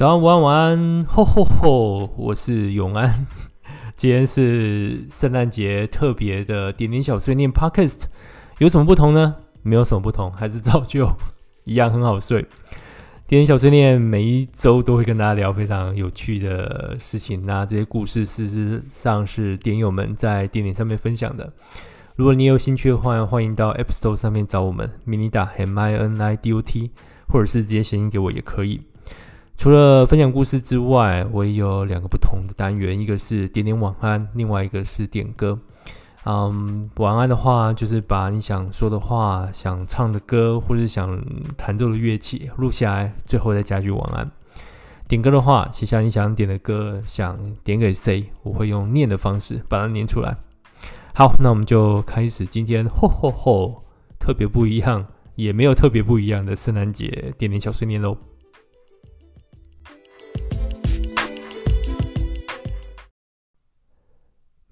[0.00, 2.10] 早安，午安，晚安，吼吼吼！
[2.16, 3.26] 我是永安，
[3.94, 8.04] 今天是圣诞节特别的点点小碎念 Podcast，
[8.56, 9.36] 有什么不同呢？
[9.60, 11.06] 没有什么不同，还是照旧
[11.64, 12.40] 一样很好睡。
[13.26, 21.52] 点点小碎念每一周都会跟大家聊非常有趣的事情，那这些故事事实上是点友们在点点上面分享的。
[22.16, 26.90] 如果你有兴趣的话，欢迎到 App Store 上面找我们，Minida M I N I D O T，
[27.28, 28.80] 或者是直接写信给我也可以。
[29.60, 35.58] 除了分享故事之外，我也有两个不同的单元，一个是点点晚安，另外一个是点歌。
[36.24, 41.22] 嗯，晚安的话就是把你想说的话、想唱的歌，或者想
[41.58, 44.30] 弹奏的乐器录下来，最后再加句晚安。
[45.06, 50.38] 点歌的话，写下你想点的歌，想点给谁，我会用念的方式把它念出来。
[51.12, 53.82] 好，那我们就开始今天吼吼吼，
[54.18, 55.04] 特别不一样，
[55.34, 58.16] 也没有特别不一样的圣诞节点点小碎念喽。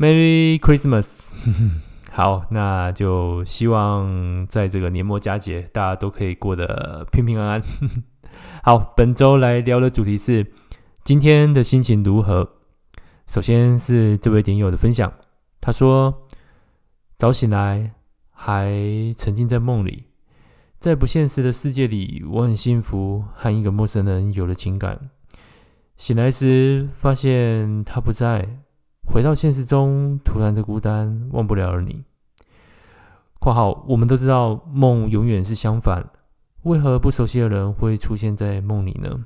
[0.01, 1.31] Merry Christmas！
[2.13, 7.63] 好，那就希望在这个年末佳节，大家都可以过得平平安安。
[8.63, 10.53] 好，本周来聊的主题是
[11.03, 12.49] 今天的心情如何？
[13.27, 15.13] 首先是这位点友的分享，
[15.61, 16.29] 他说：
[17.17, 17.91] 早醒来
[18.31, 18.71] 还
[19.17, 20.05] 沉浸在梦里，
[20.79, 25.11] 在不现实的世界里，我很幸福，和一个陌生人有了情感。
[25.97, 28.61] 醒来时发现他不在。
[29.11, 32.05] 回到现实中，突然的孤单，忘不了了你。
[33.41, 36.11] 括号，我们都知道梦永远是相反，
[36.65, 39.25] 为何不熟悉的人会出现在梦里呢？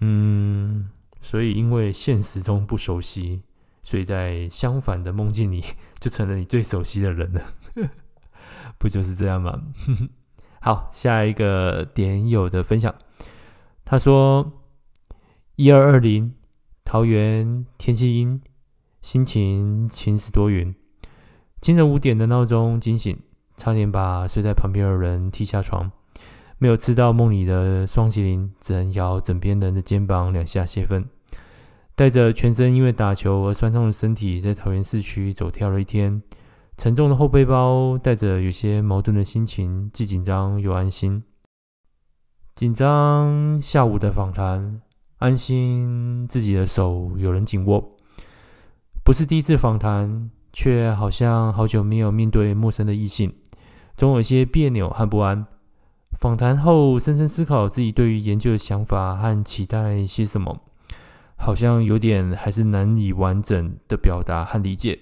[0.00, 3.42] 嗯，所以因为现实中不熟悉，
[3.82, 5.64] 所以在相反的梦境里
[5.98, 7.42] 就成了你最熟悉的人了，
[8.78, 9.60] 不就是这样吗？
[10.62, 12.94] 好，下一个点友的分享，
[13.84, 14.62] 他说
[15.56, 16.35] 一二二零。
[16.96, 18.40] 桃园天气阴，
[19.02, 20.74] 心情晴时多云。
[21.60, 23.20] 清晨五点的闹钟惊醒，
[23.54, 25.92] 差点把睡在旁边的人踢下床。
[26.56, 31.04] 没有吃到梦里的双淇淋，只能摇枕边人的肩膀两下泄愤。
[31.94, 36.22] 带着全身因为打球而酸痛的身体，在桃园市区走跳了一天。
[36.78, 41.22] 沉重的后背包，带着有些矛盾的心情，既紧张又安心。
[42.54, 44.80] 紧张下午的访谈。
[45.18, 47.96] 安心自己的手有人紧握，
[49.02, 53.32] 不是第一次访谈，却好像好久没有面对陌生的异性，
[53.96, 55.46] 总有些别扭和不安。
[56.20, 60.60] 访谈后，深深思考自己对于研究的想法和期待些什么，
[61.36, 64.98] 好像有点还是难以完整的表达和理解。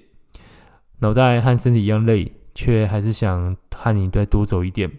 [1.01, 4.93] 脑袋和身体一样累，却还是想和你再多走一点，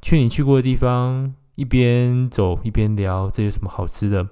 [0.00, 4.28] 去你去过的地方，一边走一边聊，这有什么好吃的？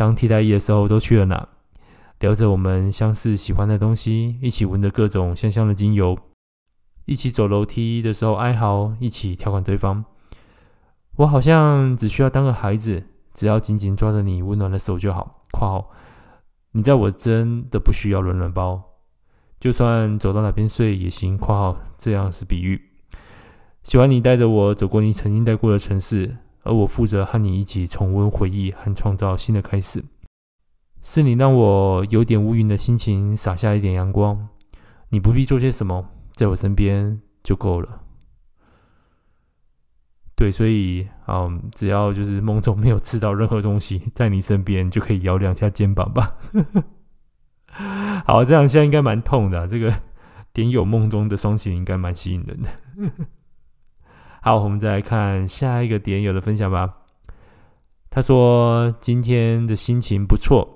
[0.00, 1.46] 当替代役的时候都去了哪？
[2.20, 6.16] 聊着我们相似喜欢的东西，一起闻着各种香香的精油，
[7.04, 10.02] 一起走楼梯的时候哀嚎，一起调侃对方。
[11.16, 13.02] 我好像只需要当个孩子，
[13.34, 15.42] 只要紧紧抓着你温暖的手就好。
[15.52, 15.90] 括号，
[16.72, 18.82] 你在我真的不需要暖暖包，
[19.60, 21.36] 就算走到哪边睡也行。
[21.36, 22.80] 括号，这样是比喻。
[23.82, 26.38] 喜欢你带着我走过你曾经待过的城市。
[26.62, 30.04] 而我负责和你一起重温回忆和创造新的开始，
[31.02, 34.48] 是你让我有点乌云的心情洒下一点阳光。
[35.08, 38.02] 你不必做些什么，在我身边就够了。
[40.36, 46.38] 对，所以，嗯，只要就是梦中没有吃到任何东西，在你身边就可以摇两下肩膀吧。
[48.24, 49.66] 好，这样现在应该蛮痛的啊。
[49.66, 49.94] 这个
[50.52, 52.68] 点有梦中的双情应该蛮吸引人的。
[54.42, 56.94] 好，我们再来看下一个点友的分享吧。
[58.08, 60.66] 他说今天的心情不错，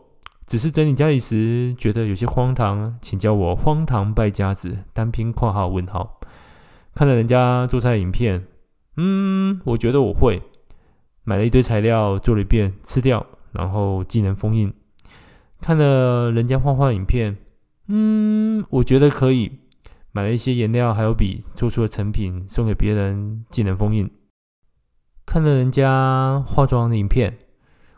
[0.46, 4.78] 只是整理家里时觉得有些荒唐，请叫我荒唐败家子。
[4.92, 6.20] 单拼括号问号。
[6.94, 8.46] 看了人家做菜影片，
[8.98, 10.42] 嗯，我觉得我会。
[11.24, 14.70] 买了一堆材料做了一遍，吃掉，然后技能封印。
[15.62, 17.38] 看了人家画画影片，
[17.88, 19.50] 嗯，我觉得可以。
[20.16, 24.08] 买了一些颜料，还有笔，做出了成品，送给别人，技能封印。
[25.26, 27.36] 看了人家化妆的影片，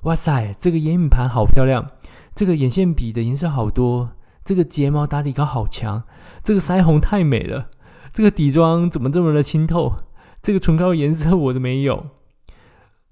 [0.04, 1.90] 哇塞，这个眼影盘好漂亮，
[2.34, 6.04] 这个眼线笔的颜色好多，这个睫毛打底膏好强，
[6.42, 7.68] 这个腮红太美了，
[8.14, 9.94] 这个底妆怎么这么的清透？
[10.40, 12.06] 这个唇膏颜色我都没有。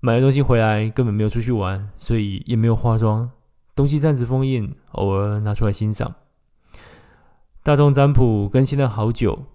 [0.01, 3.31] 买了东西回来根本没有出去玩，所以也没有化妆，
[3.75, 6.15] 东西暂时封印，偶尔拿出来欣赏。
[7.65, 9.47] 大众占卜更新了好久，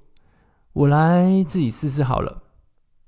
[0.73, 2.41] 我来自己试试好了。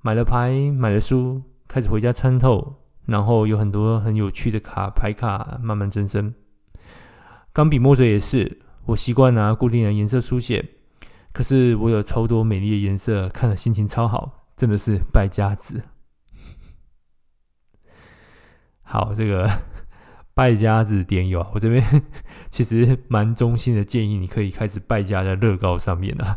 [0.03, 2.75] 买了牌，买了书，开始回家参透，
[3.07, 6.35] 然后有很多很有趣的卡牌卡慢慢增生。
[7.51, 10.63] 钢笔墨水也是，我习惯拿固定的颜色书写，
[11.33, 15.81] 可是我有超多美丽的颜色，看了心情超好，真的是败家子。
[18.83, 19.49] 好，这个
[20.41, 21.83] 败家子点友，我这边
[22.49, 26.35] 其实蛮衷心的建议，你可以开始败家在乐高上面啊，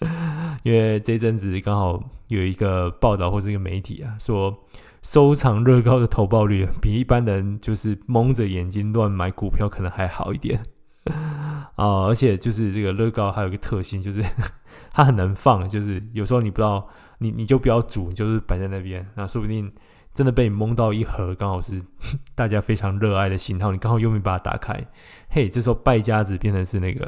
[0.64, 4.54] 因为这阵子刚好有一个报道或是一个媒体啊说。
[5.00, 10.60] 收藏乐高的投报率比一般人就是蒙着眼睛乱买股票可能还好一点
[11.76, 14.22] 啊、而且就是这个乐高还有一个特性，就是
[14.90, 16.86] 它很难放，就是有时候你不知道，
[17.18, 19.72] 你你就不要煮，你就是摆在那边，那说不定
[20.18, 21.80] 真的被你蒙到一盒，刚好是
[22.34, 24.84] 大家非常热爱的型号，你刚好又没把它打开，
[25.30, 27.06] 嘿，这时候败家子变成是那个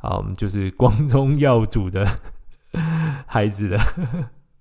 [0.00, 2.06] 啊，我们就是光宗耀祖的
[3.26, 3.80] 孩子的。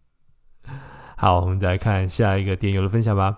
[1.17, 3.37] 好，我们再来看下一个点友的分享吧。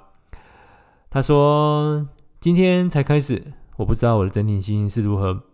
[1.10, 2.07] 他说
[2.40, 5.45] ：“今天才开始，我不知道我的整体心情是如何。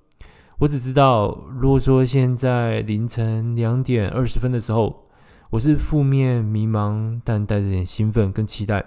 [0.60, 5.03] 我只知道，如果说现在凌晨两点二十分的时候，
[5.54, 8.84] 我是负面迷茫，但带着点兴奋跟期待。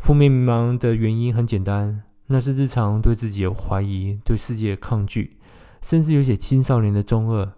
[0.00, 5.36] 负面迷茫的原因很简单，那是日常对自己有怀疑，对世界抗拒，
[5.80, 7.52] 甚至有些青少年的中二。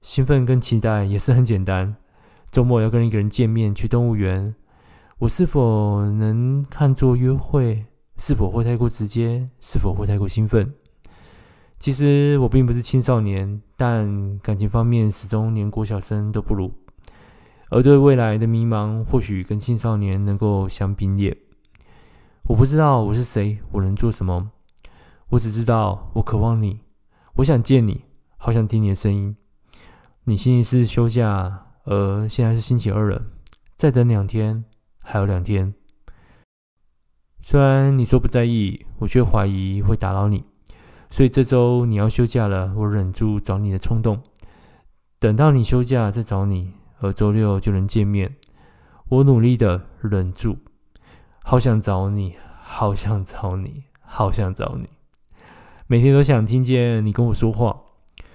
[0.00, 1.94] 兴奋跟期待也是很简单。”
[2.50, 4.54] 周末要跟一个人见面，去动物园，
[5.18, 7.84] 我是否能看作约会？
[8.16, 9.46] 是否会太过直接？
[9.60, 10.72] 是否会太过兴奋？
[11.78, 16.72] 其实我并不是青少年，但感情方面始终连国小生都不如。
[17.74, 21.34] 而对未来的迷茫，或许跟青少年能够相并列。
[22.44, 24.50] 我不知道我是谁，我能做什么？
[25.30, 26.80] 我只知道我渴望你，
[27.36, 28.04] 我想见你，
[28.36, 29.34] 好想听你的声音。
[30.24, 31.68] 你星期四休假？
[31.84, 33.24] 而现在是星期二了，
[33.74, 34.66] 再等两天，
[35.00, 35.72] 还有两天。
[37.40, 40.44] 虽然你说不在意，我却怀疑会打扰你，
[41.08, 44.22] 所以这周你要休假了，我忍住找你的冲动，
[45.18, 48.34] 等到你休假再找你，而周六就能见面。
[49.10, 50.56] 我努力的忍住，
[51.42, 54.88] 好想找你，好想找你，好想找你，
[55.86, 57.78] 每天都想听见你跟我说话。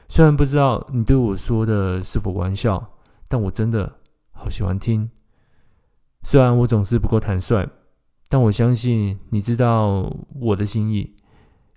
[0.07, 2.93] 虽然不知道你对我说的是否玩笑。
[3.29, 3.97] 但我真的
[4.31, 5.11] 好喜欢听，
[6.23, 7.67] 虽然我总是不够坦率，
[8.29, 10.09] 但我相信你知道
[10.39, 11.13] 我的心意。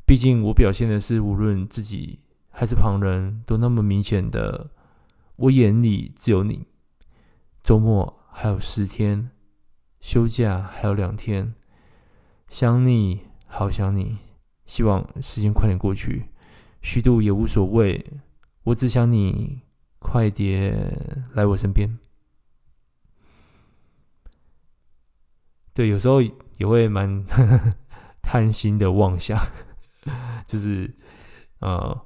[0.06, 2.20] 毕竟我表现的是无论自己
[2.50, 4.70] 还是旁人都那么明显的，
[5.34, 6.69] 我眼里只有你。
[7.62, 9.31] 周末还有十天，
[10.01, 11.55] 休假还有两天，
[12.49, 14.19] 想你好想你，
[14.67, 16.31] 希望时间快点过去，
[16.83, 18.05] 虚度也无所谓，
[18.65, 19.62] 我只想你。
[20.03, 21.99] 快点来我身边。
[25.75, 27.23] 对，有时候也会蛮
[28.23, 29.39] 贪心的妄想，
[30.49, 30.97] 就是
[31.59, 32.01] 呃，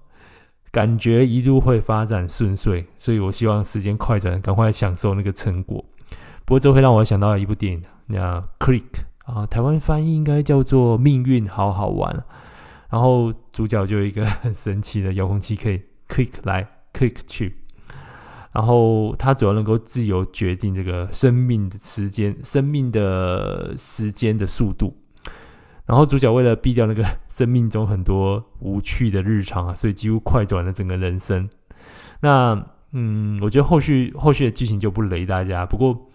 [0.74, 5.84] 感觉一路会发展顺遂，所以我希望时间快转，赶快享受那个成果。
[6.44, 8.20] 不过这会让我想到一部电影，叫
[8.58, 8.82] 《Click》
[9.32, 12.12] 啊，台湾翻译应该叫做《命运好好玩》。
[12.90, 17.56] 然后主角就有一个很神奇的遥控器，可以 click 来 click 去。
[18.50, 24.96] 然后他主要能够自由决定这个生命的时间、生命的时间的速度。
[25.86, 31.48] 然后主角为了避掉那个 生命中很多无趣的日常啊，所以几乎快转了整个人生。
[32.20, 35.66] 那嗯，我觉得后续后续的剧情就不雷大家。
[35.66, 36.08] 不过，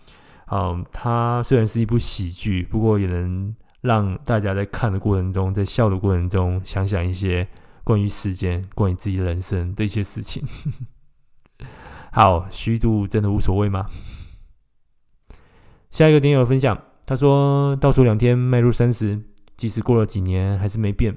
[0.51, 7.47] 嗯，它虽然是一部喜剧，不过也能让大家在看的过程中，在笑的过程中，想想一些
[7.83, 10.43] 关于时间、关于自己的人生的一些事情。
[12.11, 13.85] 好，虚度真的无所谓吗？
[15.91, 19.21] 下一个点友分享，他说倒数两天迈入三十，
[19.59, 21.13] 即使过了几年还是没变。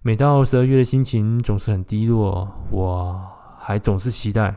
[0.00, 4.56] 每到十二月的心情总是很低落，我还总是期待，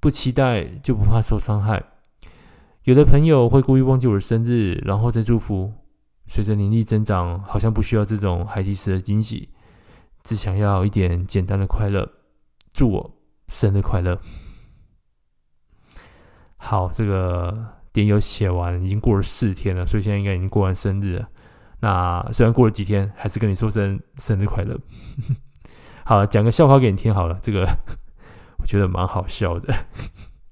[0.00, 1.84] 不期待就不怕受伤害。
[2.84, 5.70] 有的朋友会故意忘记我的生日，然后再祝福。
[6.26, 9.50] 随着年纪增长，好像不需要这种海底时的惊喜，
[10.22, 12.10] 只想要一点简单的快乐。
[12.72, 13.14] 祝我
[13.48, 14.18] 生日快乐！
[16.56, 21.28] 好，这个点友写完，已经过了四天了，所以现在应该已经过完生日了。
[21.80, 24.78] 那虽然过了几天，还是跟你说声生日快乐。
[26.04, 27.68] 好，讲个笑话给你听好了，这个
[28.58, 29.74] 我觉得蛮好笑的。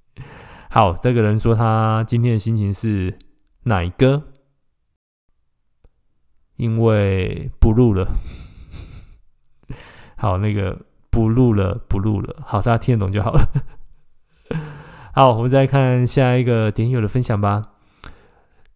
[0.70, 3.16] 好，这个人说他今天的心情是
[3.64, 4.22] 奶哥，
[6.56, 8.06] 因为不录了。
[10.16, 10.78] 好，那个
[11.10, 12.42] 不录了，不录了。
[12.44, 13.48] 好，大家听得懂就好了。
[15.12, 17.62] 好，我们再看下一个点友的分享吧。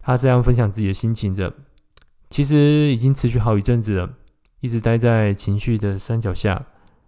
[0.01, 1.53] 他这样分享自己的心情着：
[2.31, 2.57] 其实
[2.93, 4.15] 已经持续好一阵子了，
[4.61, 6.65] 一直待在情绪的山脚下，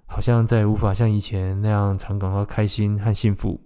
[0.07, 3.61] 好像再也无法像以前那样常感到开心和幸福。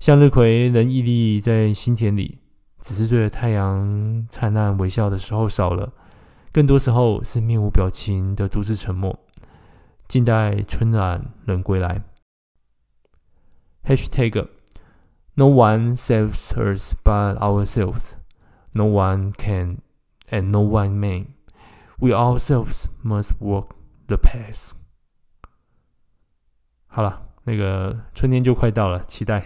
[0.00, 2.38] 向日葵仍屹立在心田里，
[2.80, 5.92] 只是对着太阳灿烂微笑的时候少了，
[6.50, 9.18] 更多时候是面无表情的独自沉默，
[10.08, 12.02] 静待春暖人归来。
[13.86, 14.48] Hashtag
[15.34, 18.12] No one saves us but ourselves.
[18.72, 19.78] No one can
[20.30, 21.26] and no one may.
[21.98, 23.70] We ourselves must walk
[24.06, 24.72] the path.
[26.86, 29.44] 好了，那个春天就快到了，期待。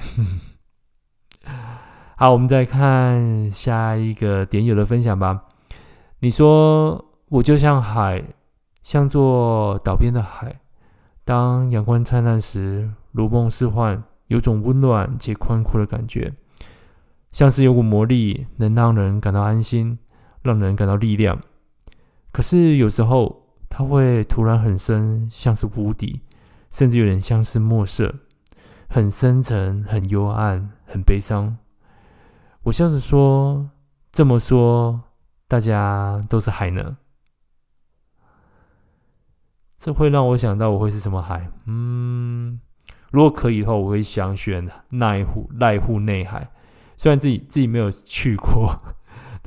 [2.16, 5.44] 好，我们再看下一个点友的分享吧。
[6.20, 8.24] 你说我就像海，
[8.82, 10.60] 像座岛边的海，
[11.24, 14.02] 当阳光灿烂时，如梦似幻。
[14.26, 16.34] 有种温暖且宽阔的感觉，
[17.32, 19.98] 像是有股魔力，能让人感到安心，
[20.48, 21.38] 让人感到力量。
[22.32, 26.22] 可是有时候，它会突然很深，像是无底，
[26.70, 28.14] 甚至有点像是墨色，
[28.88, 31.58] 很深沉、很幽暗、很悲伤。
[32.62, 33.70] 我笑着说
[34.10, 35.02] ：“这么说，
[35.46, 36.96] 大家都是海呢？”
[39.76, 41.50] 这会让我想到，我会是什么海？
[41.66, 42.60] 嗯。
[43.10, 46.50] 如果可以的话，我会想选濑户濑户内海。
[46.94, 48.76] 虽然自己自己没有去过，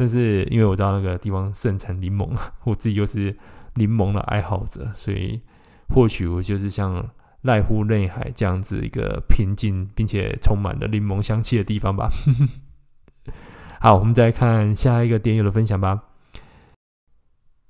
[0.02, 2.28] 但是因为我知道那个地方盛产柠檬，
[2.66, 3.38] 我自己又是
[3.76, 5.40] 柠檬的爱好者，所以
[5.94, 7.08] 或许我就是像
[7.44, 12.10] 濑户内海这样子一个平静并且充满了柠檬香气的地方吧。
[13.80, 16.06] 好，我们再看下一个点友的分享吧。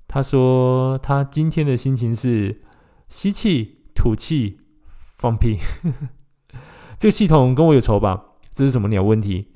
[0.08, 2.62] 他说他今天的心情是
[3.08, 4.60] 吸气、吐气。
[5.18, 5.58] 放屁！
[6.98, 8.24] 这个系统跟我有仇吧？
[8.50, 9.51] 这是什么鸟问题？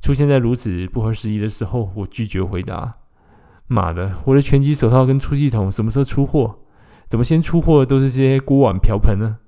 [0.00, 2.92] 出现在如此不合时宜的时候，我拒绝回答。
[3.66, 6.58] 妈的，我的拳击手套跟出气筒什么时候出货？
[7.08, 9.38] 怎么先出货的都是些锅碗瓢盆呢？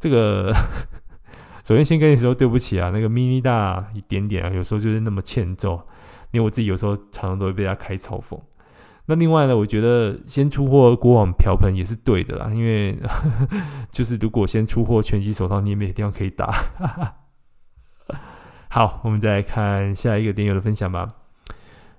[0.00, 0.52] 这个
[1.64, 5.74] 首先先跟你说对不起啊，那个 mini 大一点点啊，有时候就是那么欠揍，
[6.32, 8.40] 因为我自己有时候常常都会被他开嘲讽。
[9.06, 12.98] 那另外呢，我觉得先出货锅碗瓢盆也是对的啦，因为
[13.90, 16.52] 就是如果先出货拳击手套，你也没地方可以打。
[18.70, 21.08] 好，我们再来看下一个点友的分享吧。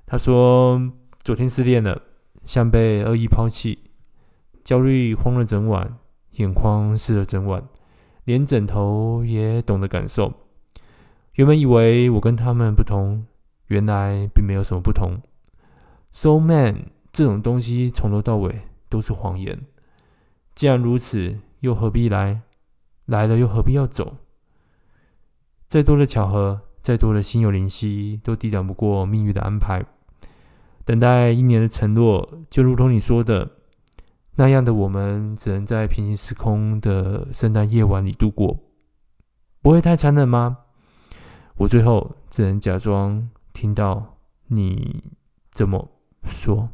[0.06, 0.80] 他说，
[1.24, 2.02] 昨天失恋了，
[2.46, 3.80] 像被恶意抛弃，
[4.64, 5.98] 焦虑慌了整晚，
[6.32, 7.64] 眼眶湿了整晚，
[8.26, 10.32] 连枕头也懂得感受。
[11.34, 13.26] 原本以为我跟他们不同，
[13.68, 15.20] 原来并没有什么不同。
[16.12, 16.92] So man。
[17.12, 19.66] 这种东西从头到尾都是谎言。
[20.54, 22.42] 既然如此，又何必来？
[23.08, 24.18] 来了又何必要走？
[25.70, 29.86] 再多的巧合，再多的心有灵犀，都抵挡不过命运的安排。
[30.84, 33.52] 等待一年的承诺，就如同你说的
[34.38, 38.60] 那样的，我们只能在平行时空的圣诞夜晚里度过，
[39.62, 40.58] 不会太残忍吗？
[41.58, 45.04] 我最后只能假装听到你
[45.52, 45.88] 这么
[46.24, 46.72] 说。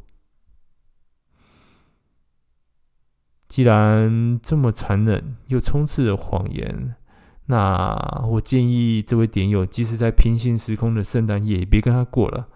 [3.49, 6.95] 既然这么残忍又充斥着谎言，
[7.47, 12.47] 那我建议这位点友，即使在平行时空的圣诞夜，也别跟他过了。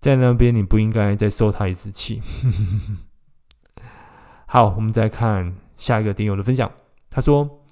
[0.00, 2.20] 在那边，你不应该再受他一次气。
[4.46, 6.70] 好，我们再看下一个点友的分享。
[7.10, 7.62] 他说：“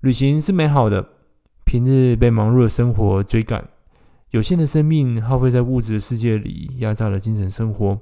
[0.00, 1.08] 旅行是美好的，
[1.64, 3.68] 平日被忙碌的生活追赶，
[4.30, 7.98] 有限的生命耗费在物质的世界里，压榨了精神生活。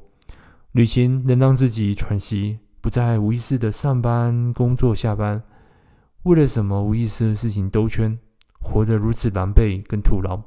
[0.73, 5.43] 旅行能让自己喘息。”不再无意识的上班、工作、下班，
[6.25, 8.19] 为了什么无意识的事情兜圈，
[8.61, 10.41] 活得如此狼狈跟徒劳。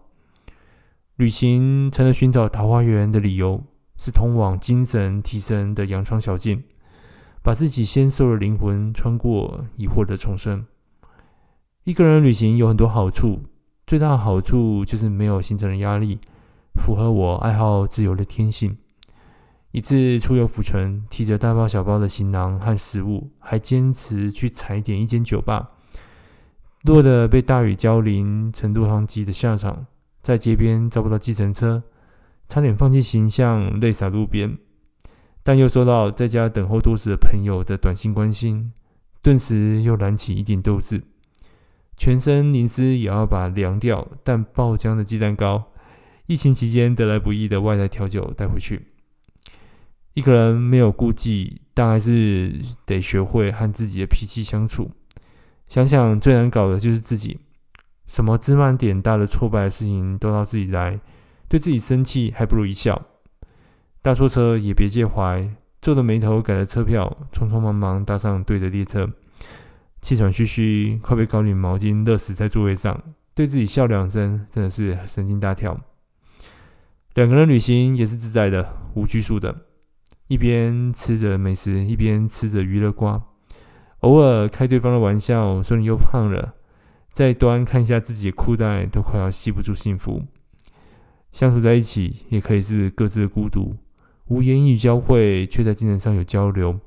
[1.16, 3.64] 旅行成了寻找桃花源的理由，
[3.98, 6.64] 是通往精神提升的羊肠小径，
[7.42, 10.66] 把自己纤瘦的灵魂穿过，以获得重生。
[11.84, 13.40] 一个人旅行有很多好处，
[13.88, 16.20] 最大的好处就是没有行程的压力，
[16.76, 18.78] 符合我爱好自由的天性。
[19.72, 25.72] 一次出游浮沉，提着大包小包的行囊和食物，还坚持去踩点一间酒吧，
[26.84, 29.86] 落得被大雨浇淋成落汤鸡的下场，
[30.22, 31.84] 在街边找不到计程车，
[32.50, 34.58] 差点放弃形象，泪洒路边，
[35.42, 38.74] 但又收到在家等候多时的朋友的短信关心，
[39.22, 41.02] 顿时又燃起一点斗志，
[41.96, 45.72] 全身淋湿也要把凉掉但爆浆的鸡蛋糕，
[46.26, 48.88] 疫情期间得来不易的外带调酒带回去。
[50.14, 52.54] 一个人没有顾忌，但还是
[52.86, 54.92] 得学会和自己的脾气相处。
[55.68, 57.40] 想想最难搞的就是自己，
[58.08, 61.00] 什么芝麻点大的挫败的事情都要自己来，
[61.48, 63.02] 对自己生气还不如一笑。
[64.02, 65.50] 搭错车也别介怀，
[65.80, 69.10] 皱着眉头改了车票，匆匆忙忙搭上对的列车，
[70.02, 73.02] 气喘吁吁，快被高领毛巾热死在座位上，
[73.34, 75.80] 对自己笑两声，真的是神经大条。
[77.14, 79.56] 两个人旅行也是自在的，无拘束的，
[80.32, 83.22] 一边吃着美食，一边吃着娱乐瓜，
[84.00, 86.54] 偶尔开对方的玩笑，说你又胖了，
[87.10, 90.24] 再端看一下自己裤带，都快要系不住幸福。
[91.34, 93.76] 相处在一起，也可以是各自的孤独。
[94.28, 96.80] 无言语交汇，却在精神上有交流。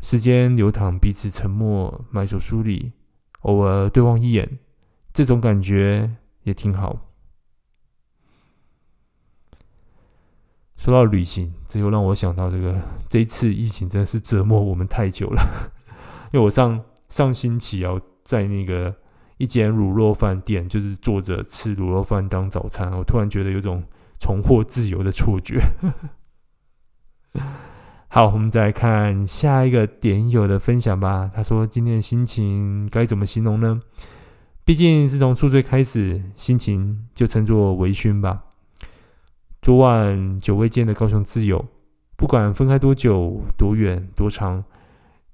[0.00, 2.90] 时间流淌，彼此沉默，埋首书里，
[3.42, 4.58] 偶尔对望一眼，
[5.12, 7.05] 这种感觉也挺好。
[10.86, 12.72] 说到旅行，这又让我想到这个
[13.08, 15.42] 这一次疫情真的是折磨我们太久了。
[16.32, 18.94] 因为我上上星期要在那个
[19.36, 23.82] 一间卤肉饭店，就是坐着吃卤肉饭当早餐，我突然觉得有种
[24.20, 25.60] 重获自由的错觉。
[28.06, 31.28] 好，我们再来看下一个点友的分享吧。
[31.34, 33.80] 他说：“今天的心情该怎么形容呢？
[34.64, 38.44] 毕竟是从宿醉开始，心情就称作微醺吧。
[39.66, 41.66] 昨晚久未见的高雄挚友，
[42.16, 44.62] 不管分开多久、多远、多长，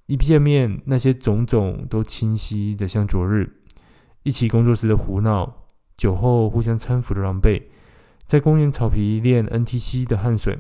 [0.07, 3.53] 一见面，那些种种都清晰的像昨日。
[4.23, 5.67] 一起工作时的胡闹，
[5.99, 7.63] 酒后互相搀扶的狼狈，
[8.25, 10.59] 在公园草皮练 NTC 的汗水。”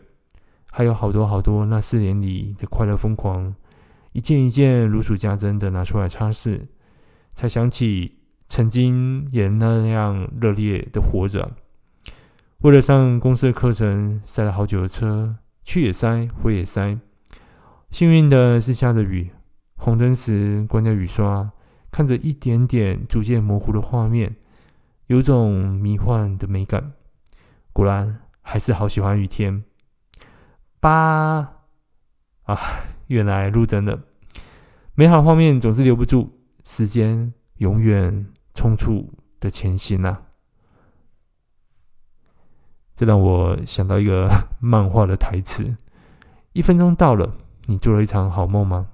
[0.71, 3.55] 还有好多好多那四年里的快乐疯狂，
[4.13, 6.61] 一件一件如数家珍的拿出来擦拭，
[7.33, 11.53] 才想起曾经也那样热烈的活着。
[12.63, 16.97] 为了上公司的课程，塞了好久的车，去也塞，回也塞。
[17.91, 19.33] 幸运的是下着雨，
[19.75, 21.51] 红灯时关掉雨刷，
[21.91, 24.37] 看着一点点逐渐模糊的画面，
[25.09, 26.93] 有种迷幻的美感。
[27.73, 29.65] 果然还是好喜欢雨天。
[30.79, 31.55] 八
[32.45, 32.59] 啊，
[33.09, 33.99] 原来路灯了。
[34.95, 36.31] 美好画面总是留不住，
[36.65, 40.23] 时间永远匆促的前行、啊。
[42.95, 44.29] 这让我想到一个
[44.61, 45.77] 漫画的台词：
[46.53, 47.35] 一分钟到了，
[47.67, 48.89] 你做了一场好梦吗？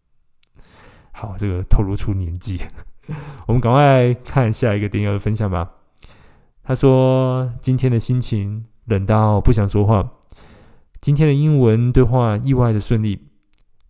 [1.12, 2.60] 好，这个透露出年纪。
[3.46, 5.70] 我们赶快看下一个点友的分享吧。
[6.62, 10.12] 他说：“今天的心情冷到不想说话。”
[11.00, 13.28] 今天的英文对话意外的顺利，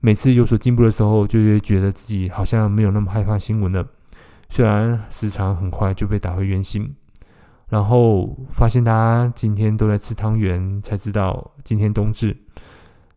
[0.01, 3.87] 每次有所进步的时候，就会觉得自己好像没有那么害怕新闻了。
[4.49, 6.97] 虽然时常很快就被打回原形，
[7.75, 12.37] 然后发现大家今天都在吃汤圆，才知道今天冬至。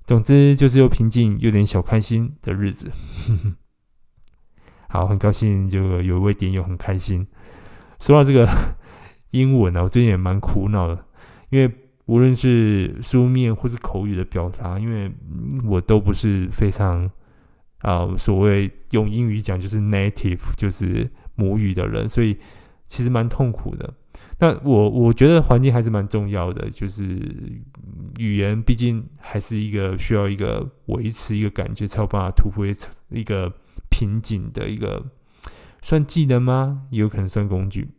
[0.04, 2.89] 总之就是又平静又点小开心的日子。
[4.89, 7.28] 好，很高兴就有一位点友很开心。
[8.00, 8.50] 说到这个
[9.30, 11.06] 英文呢，我最近也蛮苦恼的，
[11.52, 11.72] 因为。
[12.08, 15.12] 无论是书面或是口语的表达，因为
[15.65, 17.04] 我都不是非常
[17.80, 22.38] 啊、所谓用英语讲就是 native，就是母语的人，所以
[22.86, 23.93] 其实蛮痛苦的。
[24.38, 27.04] 但我我觉得环境还是蛮重要的，就是
[28.17, 32.65] 语言毕竟还是一个需要一个维持一个感觉，才有办法突破
[33.10, 33.52] 一个
[33.89, 35.04] 瓶颈的一个
[35.82, 36.84] 算技能吗？
[36.91, 37.89] 也有可能算工具。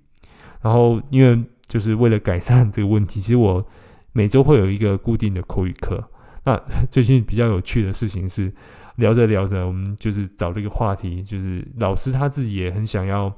[0.62, 3.66] 然后因为就是为了改善这个问题，其实我。
[4.12, 6.02] 每周会有一个固定的口语课。
[6.42, 8.52] 那最近比较有趣的事情是，
[8.96, 13.32] 聊着聊着，我们就是找了一个话题，就是老师他自己也很想要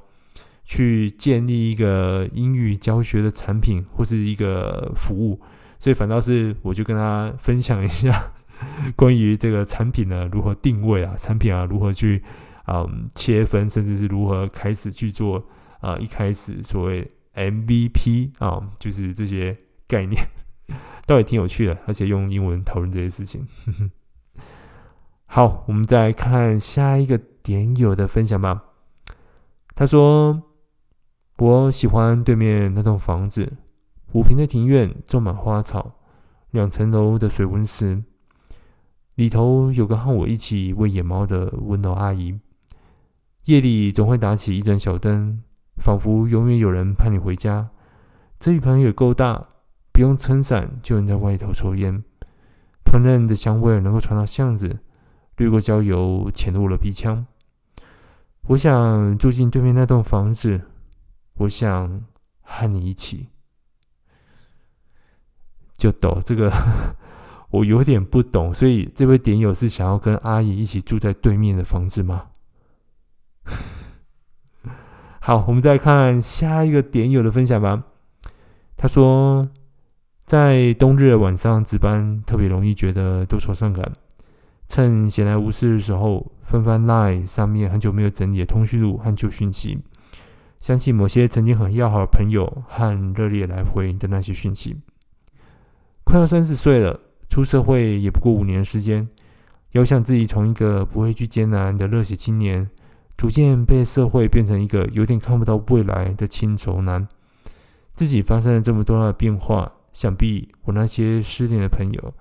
[0.71, 5.37] 去建立一个英语教学的产品或是一个服务，
[5.77, 8.31] 所以反倒是我就跟他分享一下
[8.95, 12.23] 关于这个产品呢如何定位啊，产品啊如何去
[12.63, 15.43] 啊、嗯、切分，甚至是如何开始去做
[15.81, 17.05] 啊一开始所谓
[17.35, 19.57] MVP 啊，就是这些
[19.89, 20.25] 概念。
[21.05, 23.45] 倒也挺有趣的，而且用英文讨论这些事情。
[25.27, 28.63] 好，我们再看下一个点友的分享吧。
[29.75, 30.43] 他说
[31.37, 33.53] ：“我喜欢对面那栋房子，
[34.13, 35.95] 五坪的庭院种满花草，
[36.51, 38.03] 两层楼的水温室，
[39.15, 42.39] 里头有个和我一起喂野猫的温柔阿姨。
[43.45, 45.41] 夜里总会打起一盏小灯，
[45.77, 47.69] 仿佛永远有人盼你回家。
[48.39, 49.47] 这一盆也够大。”
[49.93, 52.01] 不用撑伞就能在外头抽烟，
[52.85, 54.79] 烹饪的香味能够传到巷子，
[55.35, 57.27] 滤过焦油，潜入了鼻腔。
[58.47, 60.61] 我想住进对面那栋房子，
[61.41, 62.05] 我想
[62.41, 63.27] 和你一起。
[65.77, 66.51] 就抖这个，
[67.51, 72.27] 我有点不懂，所以这位点友是想要跟阿姨一起住在对面的房子吗？
[75.19, 77.83] 好，我们再看下一个点友的分享吧。
[78.77, 79.49] 他说。
[80.23, 83.91] 在冬日的晚上值班，特别容易觉得多愁善感。
[84.69, 89.77] 趁闲来无事的时候，翻翻 LINE 上面很久没有整理的通讯录和旧讯息，
[90.61, 94.77] 想起某些曾经很要好的朋友和热烈来回的那些讯息。
[96.05, 99.09] 快要三十岁了，出社会也不过五年时间，
[99.71, 102.69] 遥想自己从一个不畏惧艰难的热血青年，
[103.17, 107.07] 逐渐被社会变成一个有点看不到未来的轻熟男。
[107.95, 112.13] 自己发生了这么多的变化，想必我那些失恋的朋友。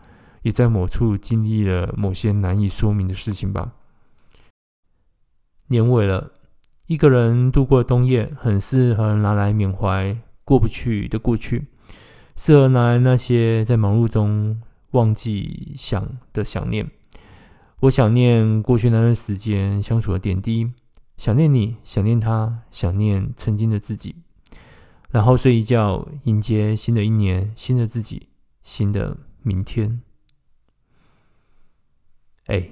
[0.43, 3.73] 也在某处经历了某些难以说明的事情吧。
[5.67, 6.33] 年尾了，
[6.91, 11.69] 一个人度过冬夜，很适合拿来缅怀过不去的过去，
[12.35, 16.91] 适合拿来那些在忙碌中忘记想的想念。
[17.83, 20.73] 我想念过去那段时间相处的点滴，
[21.17, 24.17] 想念你，想念他，想念曾经的自己。
[25.11, 28.27] 然后睡一觉，迎接新的一年，新的自己，
[28.65, 30.03] 新的明天。
[32.47, 32.71] 哎，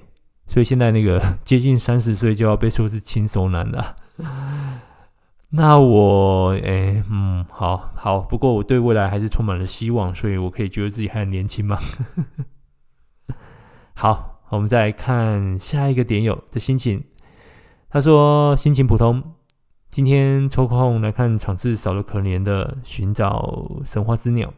[0.48, 3.94] 所以现在那个接近三十岁就要被说是轻熟男了，
[5.50, 11.78] 那我哎嗯，好好，不过我对未来还是充满了希望，所以我可以觉得自己还很年轻嘛。
[13.94, 17.04] 好，我们再来看下一个点友的心情。
[17.88, 19.22] 他说心情普通，
[19.88, 24.52] 今天抽空来看场次少得可怜的寻找神话之鸟。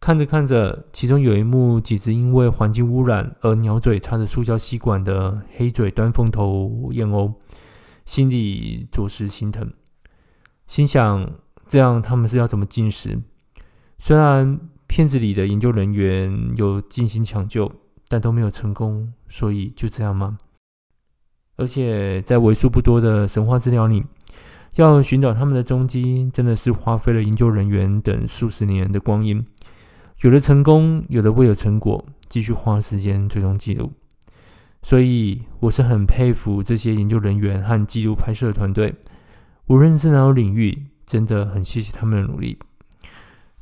[0.00, 7.34] 看着看着，其中有一幕，几只因为环境污染而鸟嘴插着塑胶吸管的黑嘴端凤头燕鸥，
[8.08, 9.70] 心里着实心疼。
[10.66, 11.30] 心想：
[11.66, 13.20] 这样他们是要怎么进食？
[13.98, 17.70] 虽然片子里的研究人员有进行抢救，
[18.08, 20.38] 但都没有成功，所以就这样吗？
[21.56, 24.02] 而且在为数不多的神话资料里，
[24.76, 29.44] 要寻找他们的踪迹，真的是花费了研究人员等数十年的光阴。
[30.22, 33.92] 有的成功，有的未有成果，继续花时间追踪记录。
[34.80, 38.94] 所以我是很佩服这些研究人员和记录拍摄的团队，
[39.66, 42.58] 无论是哪种领域，真的很谢谢他们的努力。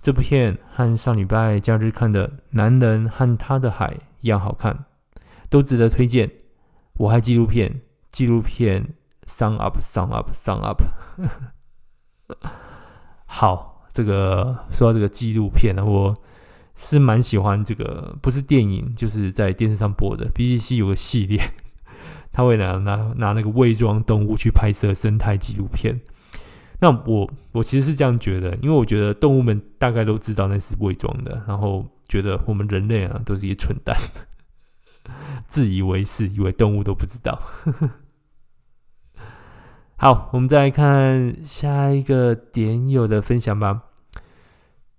[0.01, 4.85] 这部片和上礼拜假日看的《男人和他的海》一样好看，
[5.49, 6.31] 都值得推荐。
[6.99, 8.95] 我爱纪录片，纪录片
[9.27, 10.83] ，Sum up，Sum up，Sum up。
[13.27, 16.15] 好，这个说到这个纪录片呢，我。
[16.77, 20.31] 是蛮喜欢这个，不是电影，就是在电视上播的。
[20.31, 21.41] BBC 有个系列，
[22.31, 25.99] 他会拿拿拿那个伪装动物去拍摄生态纪录片。
[26.79, 33.97] 那我我其实是这样觉得，因为我觉得动物们大概都知道那是伪装的，然后觉得我们人类啊都是一些蠢蛋，
[35.49, 37.41] 自以为是，以为动物都不知道。
[39.97, 43.85] 好，我们再来看下一个点友的分享吧。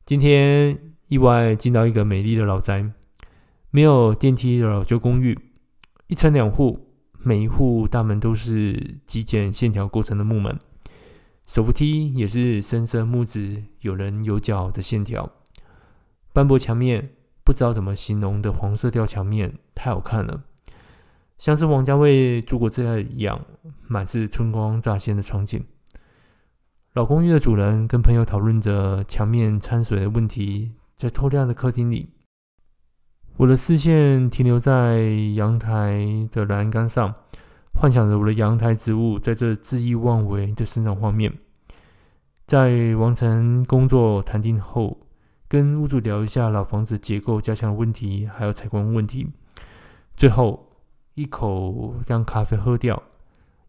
[0.03, 0.86] 今天。
[1.07, 2.91] 意外进到一个美丽的老宅，
[3.71, 5.39] 没有电梯的老旧公寓，
[6.07, 10.59] 一层两户，每一户大门都是极简线条构成的木门，
[11.45, 15.31] 手扶梯也是深色木质，有棱有角的线条，
[16.33, 17.11] 斑驳墙面
[17.45, 20.43] 不知道怎么形容的黄色调墙面太好看了，
[21.37, 23.45] 像是王家卫住过这样一样，
[23.87, 25.63] 满是春光乍现的场景。
[26.91, 30.73] 老公寓的主人跟朋友讨论着墙面掺水的问题。
[30.97, 32.09] 在透亮的客厅里，
[33.37, 34.99] 我的视线停留在
[35.35, 37.13] 阳台的栏杆上，
[37.75, 41.31] 幻想着我的阳台植物在这恣意妄为的生长画面。
[42.47, 44.97] 在完成工作谈定后，
[45.47, 49.29] 跟屋主聊一下老房子结构加强的问题，还有采光问题。
[50.15, 50.71] 最后
[51.13, 53.03] 一口将咖啡喝掉，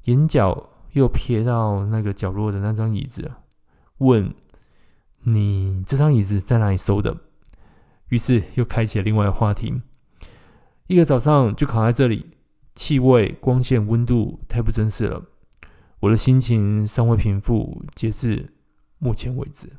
[0.05, 3.31] 眼角又瞥到那个角落的那张椅子，
[3.99, 4.35] 问。
[5.23, 7.17] 你这张椅子在哪里收的？
[8.09, 9.83] 于是又开启了另外的话题。
[10.87, 12.31] 一个早上就卡在这里，
[12.75, 15.23] 气味、光线、温度太不真实了。
[16.01, 18.55] 我的心情尚未平复，截至
[18.99, 19.71] 目前为止。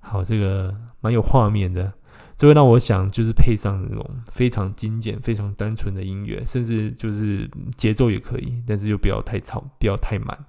[0.00, 1.92] 好，这个蛮有画面的，
[2.36, 10.46] 这会让我想，就是配上那种非常精简、非常单纯的音乐，甚至就是节奏也可以，但是就不要太吵，不要太满，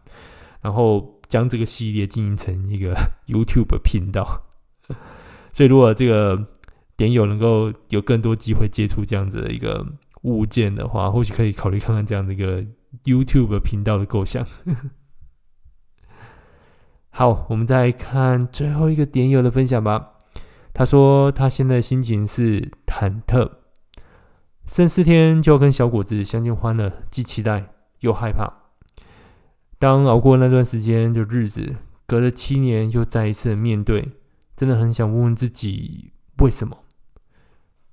[0.62, 1.21] 然后。
[1.32, 2.94] 将这个系列经营成一个
[3.26, 4.44] YouTube 频道，
[5.54, 6.38] 所以如果这个
[6.98, 9.86] 点友能够有更多机会接触这样子的一个
[10.24, 12.62] 物件的话，或许可以考虑看看这样的一个
[13.06, 14.46] YouTube 频道的构想。
[17.12, 20.16] 好，我们再来看最后一个点友的分享吧。
[20.74, 23.50] 他说他现在心情是忐忑，
[24.66, 28.61] 剩四天就要跟小果子相见欢了，既期待又害怕。
[29.82, 34.12] 当熬过那段时间的日子，隔了七年又再一次面对，
[34.56, 36.78] 真的很想问问自己为什么？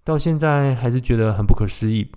[0.05, 2.13] 到现在还是觉得很不可思议。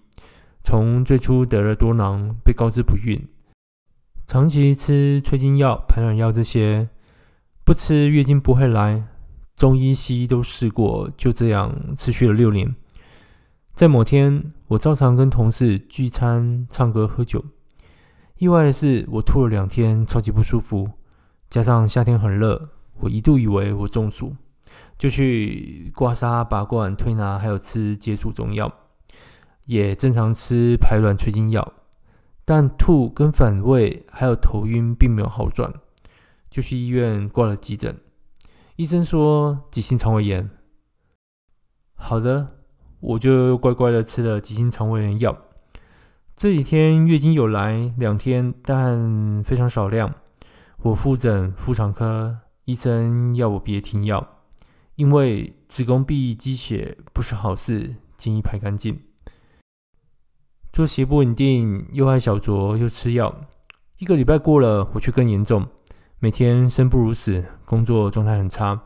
[0.62, 3.25] 从最初得了多囊，被告知不孕，
[4.27, 6.89] 长期吃催经药、排卵药这些，
[7.63, 9.05] 不吃月经不会来，
[9.55, 12.75] 中医西医都试过，就这样持续了六年。
[13.73, 17.41] 在某天，我照常跟同事聚餐、唱歌、喝酒。
[18.41, 20.89] 意外的是，我吐了两天，超级不舒服。
[21.47, 22.69] 加上夏天很热，
[23.01, 24.36] 我一度以为我中暑，
[24.97, 28.73] 就去刮痧、拔罐、推拿，还有吃解暑中药，
[29.67, 31.71] 也正常吃排卵催经药。
[32.43, 35.71] 但吐跟反胃还有头晕并没有好转，
[36.49, 37.95] 就去医院挂了急诊。
[38.75, 40.49] 医生说急性肠胃炎。
[41.93, 42.47] 好的，
[43.01, 45.38] 我就乖乖的吃了急性肠胃炎药。
[46.35, 50.15] 这几天月经有来两天，但非常少量。
[50.81, 54.27] 我复诊妇产科，医生要我别停药，
[54.95, 58.99] 因为子宫壁积血不是好事，建议排干净。
[60.73, 63.41] 作息不稳定，又爱小酌，又吃药。
[63.99, 65.67] 一个礼拜过了，我却更严重，
[66.17, 68.81] 每天生不如死，工作状态很差。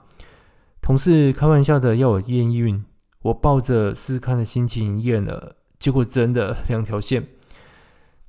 [0.82, 2.84] 同事开玩笑的要我验孕，
[3.22, 7.26] 我抱着试试看的心情验了，结果真的两条线。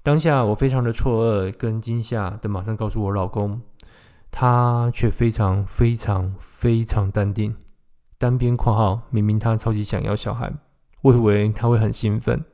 [0.07, 3.61] 当下我非常的错愕跟惊吓的，马上告诉我老公，
[4.31, 7.57] 他却非常非常非常淡定。
[8.17, 10.53] 单边括号，明明他超级想要小孩，
[11.03, 12.45] 我以为他会很兴奋。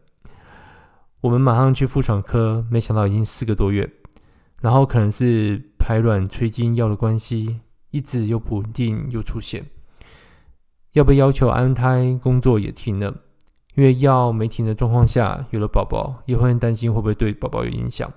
[1.21, 3.87] 我们马上去妇产科，没想到已经四个多月，
[4.63, 7.61] 然后可能是排卵催经药的关系，
[7.91, 9.67] 一直又不稳定又出现，
[10.93, 13.15] 要被要求安胎，工作也停了。
[13.75, 18.13] 因为药没停的状况下，有了宝宝，也会很担心会不会对宝宝有影响，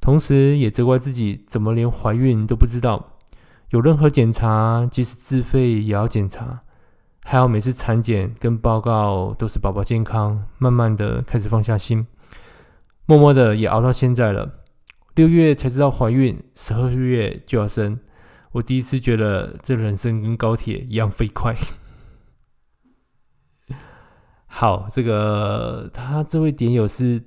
[0.00, 3.18] 同时也责怪自己怎么连怀孕都不知道，
[3.70, 6.62] 有任何检查，即使自费也要检查，
[7.24, 12.06] 还好每次产检跟报告都是宝宝健康，慢慢的开始放下心，
[13.06, 14.60] 默默的也熬到现在了，
[15.16, 17.98] 六月才知道怀孕，十二月就要生，
[18.52, 21.56] 我第一次觉得这人生跟高铁一样飞快。
[24.56, 27.20] 好，这个他这位点友是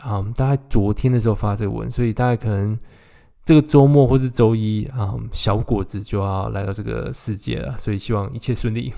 [0.00, 2.76] 啊、嗯，大概昨天的时候发这个文，所以大概可能
[3.44, 8.92] 这个周末或是周一啊、小果子就要来到这个世界了，所以希望一切顺利。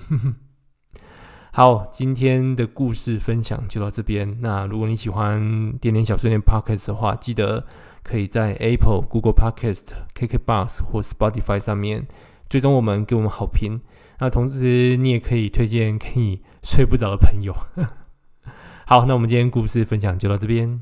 [1.53, 4.35] 好，今天的故事分享就到这边。
[4.41, 7.63] 那如果你喜欢点点小碎念 Podcast 的话，记得
[8.01, 12.07] 可以在 Apple、Google Podcast、KKBox 或 Spotify 上面
[12.49, 13.79] 追踪我们，给我们好评。
[14.17, 17.55] 那同时，你也可以推荐给你睡不着的朋友。
[18.87, 20.81] 好，那我们今天故事分享就到这边。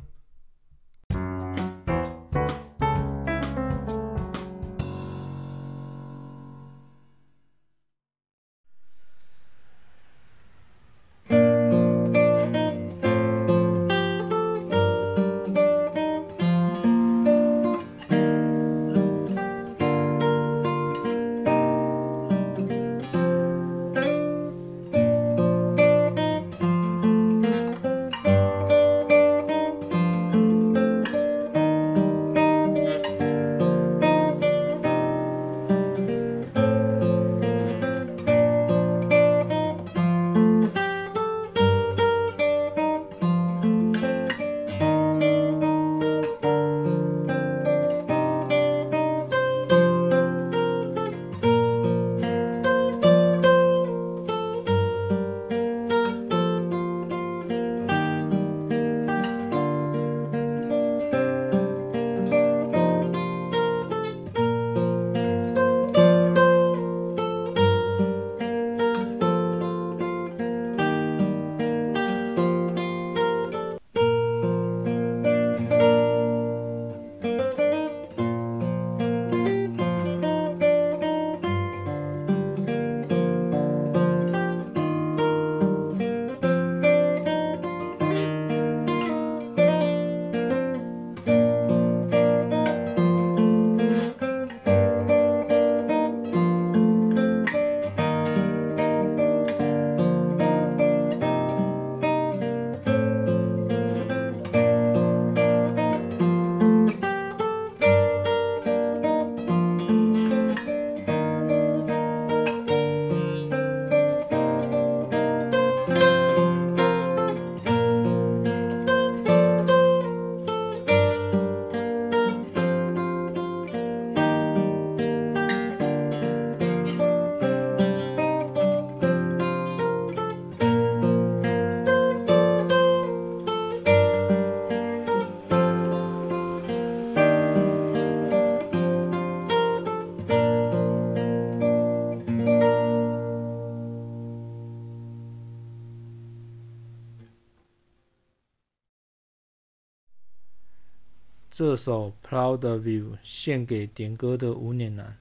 [151.55, 155.19] 这首《Proud of You》献给点歌的无脸男。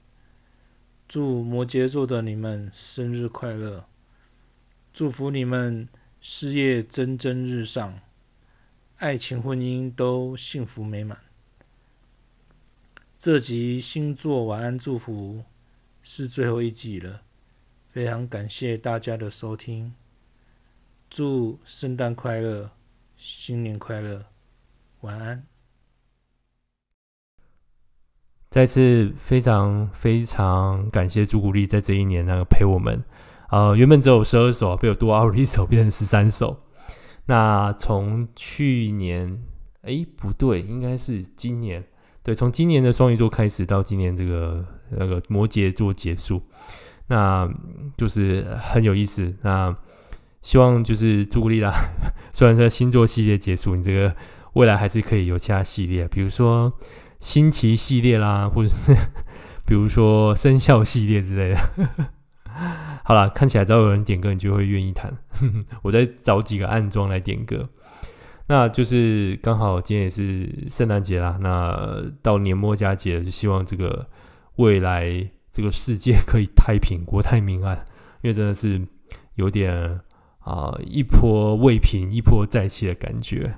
[1.07, 3.85] 祝摩羯座的你们生日快乐！
[4.95, 5.91] 祝福你们
[6.23, 8.01] 事业蒸蒸日上，
[8.97, 11.19] 爱情婚姻都幸福美满。
[13.19, 15.45] 这集星座晚安祝福
[16.03, 17.25] 是最后一集了，
[17.89, 19.93] 非常感谢大家的收听。
[21.11, 22.71] 祝圣诞快乐，
[23.19, 24.25] 新年快乐，
[25.03, 25.45] 晚安。
[28.53, 33.03] 再次非常非常感谢朱古力在这一年那个陪我们，
[33.51, 36.55] 呃，原本只有十二首，被我多熬了一首，变成十三首。
[37.25, 39.43] 那从去年，
[39.81, 41.83] 哎，不对，应该是今年，
[42.23, 46.43] 对，从今年的双鱼座开始到今年这个那个摩羯座结束，
[47.07, 47.51] 那
[47.97, 49.35] 就是很有意思。
[49.41, 49.75] 那
[50.43, 51.73] 希望就是朱古力啦，
[52.35, 54.15] 虽然说星座系列结束，你这个
[54.53, 56.71] 未来还是可以有其他系列，比如说。
[57.23, 58.93] 星奇系列啦，或者是
[59.65, 62.11] 比如说生肖系列之类的。
[63.05, 65.17] 好了，看起来只要有人点歌，你就会愿意弹。
[65.83, 67.71] 我再找几个暗桩来点歌。
[68.49, 74.09] 那就是刚好今天也是圣诞节啦，那到年末佳节，就希望这个
[74.57, 77.85] 未来这个世界可以太平，国泰民安。
[78.23, 78.85] 因为真的是
[79.37, 80.01] 有点
[80.41, 83.55] 啊、一波未平，一波再起的感觉。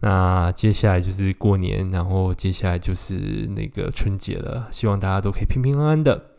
[0.00, 3.14] 那接下来就是过年，然后接下来就是
[3.56, 6.30] 那个春节了，希望大家都可以平平安安的。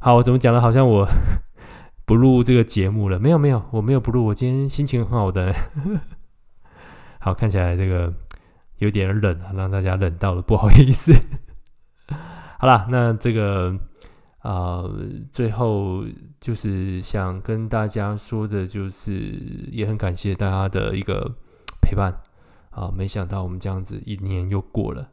[0.00, 0.60] 好，我怎么讲的？
[0.60, 1.06] 好像我
[2.04, 3.18] 不录这个节目了？
[3.18, 5.54] 没有没有，我没有不录，我今天心情很好的。
[7.20, 8.12] 好，看起来这个
[8.78, 11.12] 有点冷啊，让大家冷到了，不好意思。
[12.58, 13.72] 好啦，那这个
[14.38, 15.00] 啊、呃，
[15.30, 16.04] 最后
[16.40, 19.12] 就是想跟大家说的，就是
[19.70, 21.36] 也很感谢大家的一个
[21.80, 22.12] 陪伴。
[22.70, 25.08] 啊，没想到我们这样子一年又过了。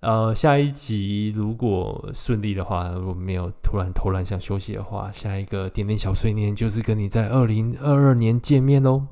[0.00, 9.06] 呃，下一集如果顺利的话，如果没有突然偷懒想休息的话，下一个点点小碎念就是跟你在二零二二年见面喽。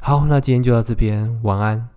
[0.00, 1.90] 好，那今天就到这边，晚安。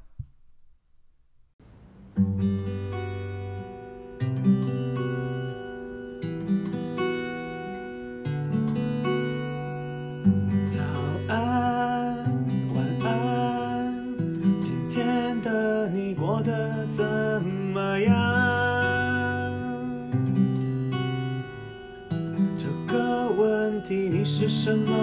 [24.47, 24.95] 什么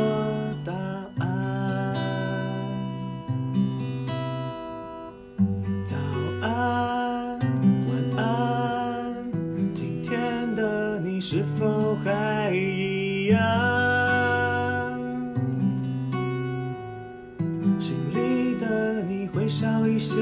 [0.65, 0.73] 答
[1.19, 1.95] 案？
[5.85, 5.95] 早
[6.41, 9.31] 安，晚安，
[9.75, 13.39] 今天的你是否还一样？
[17.79, 20.17] 心里的你会少一些